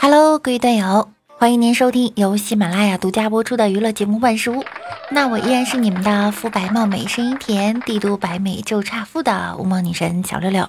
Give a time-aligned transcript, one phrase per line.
[0.00, 4.62] Hello，各位段友，欢迎您收听由喜马拉雅独家播出的娱乐节目《万事屋》。
[5.10, 10.68] 那我依然是你们的肤白貌美、声音甜、帝都白美就差富的无梦女神小六六。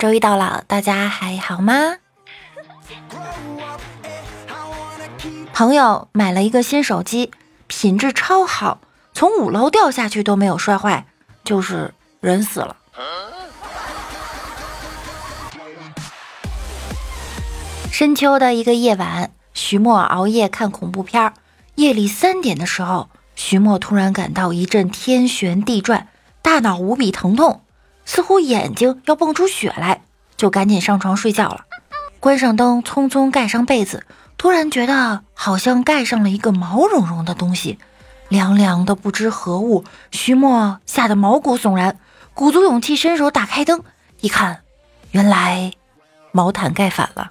[0.00, 1.98] 周一到了，大家还好吗？
[5.52, 7.30] 朋友买了一个新手机，
[7.68, 8.80] 品质超好，
[9.16, 11.06] 从五楼掉下去都没有摔坏，
[11.42, 12.76] 就是人死了。
[17.90, 21.32] 深秋的一个夜晚，徐墨熬夜看恐怖片儿。
[21.76, 26.08] 夜里三点的时候，徐墨突然感到一阵天旋地转，
[26.42, 27.62] 大脑无比疼痛，
[28.04, 30.02] 似乎眼睛要蹦出血来，
[30.36, 31.64] 就赶紧上床睡觉了。
[32.20, 34.04] 关上灯，匆匆盖上被子，
[34.36, 37.78] 突然觉得好像盖上了一个毛茸茸的东西，
[38.28, 39.84] 凉凉的不知何物。
[40.10, 41.98] 徐墨吓得毛骨悚然，
[42.34, 43.82] 鼓足勇气伸手打开灯，
[44.20, 44.62] 一看，
[45.12, 45.72] 原来
[46.32, 47.30] 毛毯盖反了。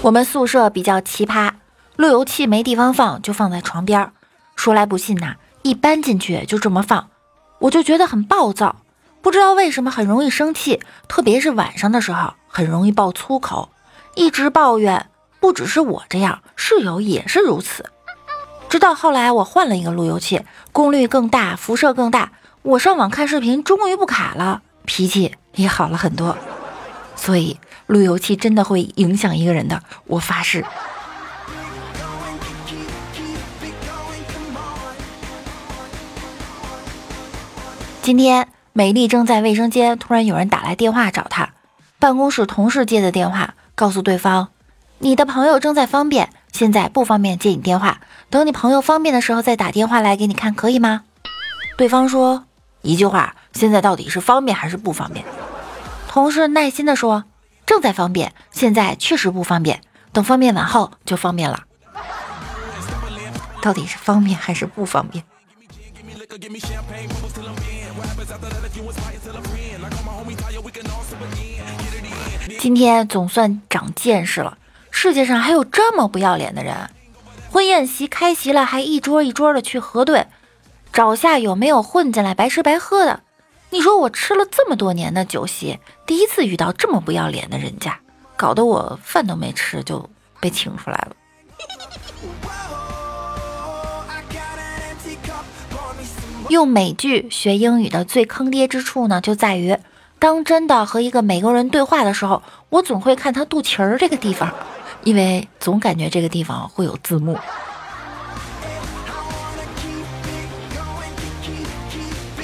[0.00, 1.50] 我们宿舍比较奇葩，
[1.96, 4.12] 路由器没地方放，就放在床边儿。
[4.54, 7.10] 说来不信呐，一搬进去就这么放，
[7.58, 8.76] 我就觉得很暴躁，
[9.20, 13.68] 不知道为什么很容易生气，特别是晚上的时候，很容易爆粗口，
[14.14, 15.06] 一直抱怨。
[15.40, 17.84] 不只是我这样，室友也是如此。
[18.68, 22.32] 直到后来我换了一个路由器，功率更大，辐射更大，
[22.62, 26.36] 我上网看视频终于不卡了，脾气也好了很多。
[27.14, 30.64] 所以路由器真的会影响一个人的，我发誓。
[38.02, 41.50] 今天美丽正在卫生间，突然有人打来电话找她，
[41.98, 44.50] 办公室同事接的电话，告诉对方
[44.98, 51.02] ：“你的朋友正在方便，现在不方便接你电话，等你朋友方便的时候再打电话来给你看，可以吗？”
[51.76, 52.44] 对方说
[52.82, 55.24] ：“一句话，现在到底是方便还是不方便？”
[56.08, 57.24] 同事耐心地说
[57.66, 59.80] ：“正在方便，现在确实不方便，
[60.12, 61.64] 等方便完后就方便了。
[63.60, 65.24] 到底是方便还是不方便？”
[72.56, 74.56] 今天总算长见识了，
[74.90, 76.74] 世界上还有这么不要脸的人！
[77.50, 80.26] 婚宴席开席了，还一桌一桌的去核对，
[80.92, 83.20] 找下有没有混进来白吃白喝的。
[83.70, 88.00] 你说我吃了这么多年的酒席，第一次遇到这么不要脸的人家，
[88.36, 90.08] 搞得我饭都没吃就
[90.40, 91.16] 被请出来了。
[96.48, 99.76] 用美剧学英语的最坑爹之处呢，就在于
[100.18, 104.52] 当真的和一个美国人对话的时候，我总会看他肚脐儿这个地方，
[105.04, 107.38] 因为总感觉这个地方会有字幕。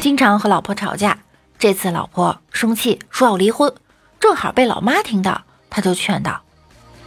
[0.01, 1.19] 经常和老婆吵架，
[1.59, 3.75] 这次老婆生气说要离婚，
[4.21, 6.43] 正好被老妈听到，他就劝道：“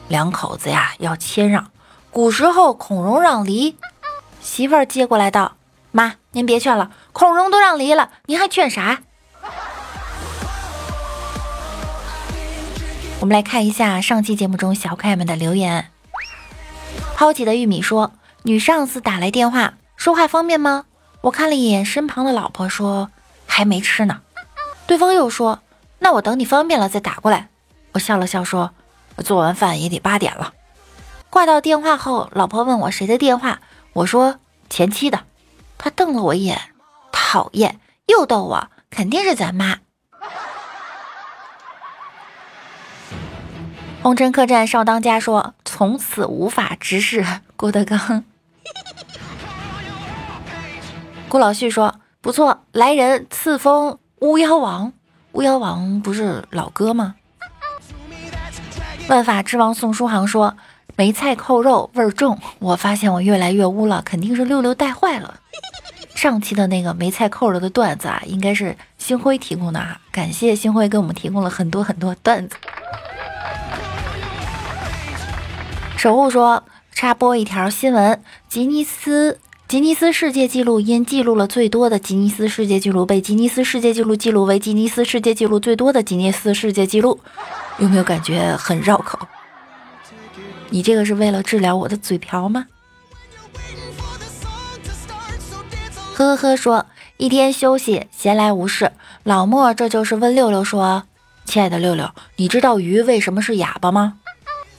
[0.10, 1.72] 两口子呀要谦让，
[2.12, 3.78] 古时候孔融让梨。”
[4.42, 5.54] 媳妇儿接过来道
[5.92, 9.00] ：“妈，您别劝了，孔融都让梨了，您还劝啥？”
[13.20, 15.92] 我们来看一下上期节目中小可爱们的留言。
[17.16, 18.12] 抛弃的玉米说
[18.44, 20.86] ：“女上司打来电话，说话方便吗？”
[21.22, 23.10] 我看了一眼身旁的老婆，说
[23.48, 24.22] ：“还没吃呢。”
[24.86, 25.64] 对方又说
[25.98, 27.50] ：“那我等你方便了再打过来。”
[27.94, 28.72] 我笑了笑说
[29.18, 30.54] ：“我做完饭也得八点了。”
[31.32, 33.62] 挂掉电话后，老婆问我谁的电话，
[33.94, 34.40] 我说
[34.70, 35.24] ：“前妻的。”
[35.80, 36.60] 他瞪了我一眼，
[37.12, 39.80] 讨厌，又逗我，肯定是咱妈。
[44.04, 47.26] 红尘客栈少当家说：“从此无法直视
[47.58, 48.24] 郭德纲。
[51.28, 54.94] ”顾老旭说：“不错，来人赐封巫妖王。
[55.34, 57.16] 巫妖王不是老哥吗？”
[59.10, 60.56] 万法之王宋书航说
[60.96, 65.42] ：“梅菜扣肉味儿重。”我发现我越来越污了，肯定是六六带坏了。
[66.16, 72.56] 上期的那个梅菜扣肉的段子啊，应该是星辉提供的啊，感谢星辉给我们提供了很多很多段子。
[76.08, 76.64] 守护说
[76.96, 87.20] ：“插播一条新闻，吉尼斯。”吉尼斯世界纪录因记录了最多的吉尼斯世界纪录，被吉尼斯世界纪录记录为吉尼斯世界纪录最多的吉尼斯世界纪录。
[87.80, 89.20] 有没有感觉很绕口？
[90.70, 92.68] 你这个是为了治疗我的嘴瓢吗？
[96.16, 96.86] 呵呵说
[97.18, 98.94] 一天休息，闲来无事，
[99.24, 101.04] 老莫这就是问六六说
[101.44, 104.20] ：“亲爱的六六，你知道鱼为什么是哑巴吗？”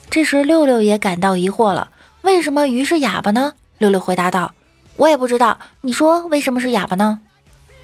[0.09, 1.91] 这时六六也感到疑惑了，
[2.21, 3.53] 为什么鱼是哑巴呢？
[3.77, 4.53] 六六回答道
[4.97, 7.19] ：“我也不知道，你说为什么是哑巴呢？”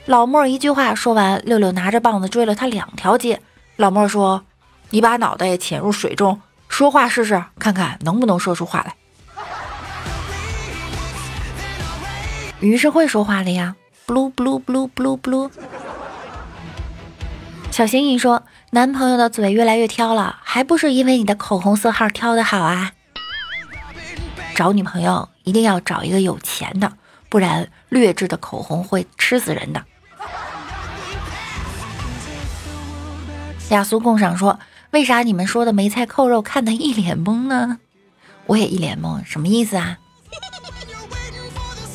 [0.05, 3.41] 老莫一句话说完，六六拿着棒子追了他两条街。
[3.75, 4.43] 老莫说
[4.89, 8.95] ：“你把脑袋潜入水中，说话试试，看看能不能说出话来。”
[12.59, 13.75] 鱼是会说话的呀
[14.07, 15.51] ，blue blue blue blue blue。
[17.69, 22.91] 小星星说：“男朋友的嘴越来越挑了，还不是因为你的口红色号挑的好啊？
[24.53, 26.93] 找女朋友一定要找一个有钱的，
[27.29, 29.85] 不然劣质的口红会吃死人的。”
[33.69, 34.59] 雅俗共赏说
[34.91, 37.79] ：“为啥你们说的梅菜扣肉看得一脸懵呢？
[38.45, 39.97] 我也一脸懵，什么意思啊？”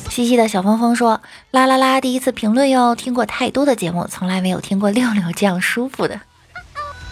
[0.09, 1.21] 嘻嘻的小峰峰说
[1.51, 6.19] ：“啦啦啦，第一次评论哟，听过太多的节目，从来没有听过六六这样舒服的。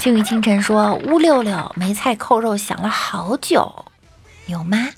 [0.00, 3.86] 青雨清晨说：“乌六六梅菜扣肉想了好久，
[4.46, 4.90] 有吗？”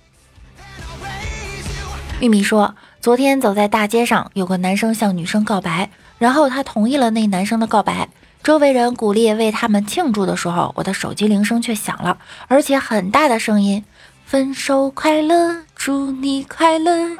[2.20, 8.08] 玉米说：“昨天走在大街上，有个男生向女生告白，然后他同意了那男生的告白。
[8.42, 12.18] 周围人鼓励为他们庆祝的时候，我的手机铃声却响了，
[12.48, 13.84] 而且很大的声音。”
[14.26, 17.16] 分手快乐，祝你快乐，你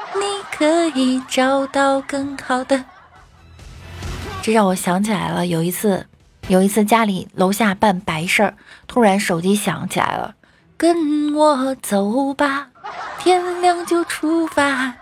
[0.50, 2.84] 可以找到更好的。
[4.46, 6.06] 这让我想起来了，有一次，
[6.46, 8.54] 有一次家里楼下办白事儿，
[8.86, 10.36] 突然手机响起来了，
[10.76, 12.68] 跟我走吧，
[13.18, 14.94] 天亮就出发。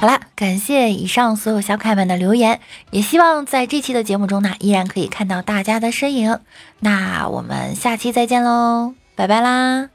[0.00, 2.58] 好了，感谢以上所有小可爱们的留言，
[2.90, 6.40] 也希望在这期的节目中呢，依然可以看到大家的身影。
[6.80, 9.90] 那我们下期再见喽，拜拜啦！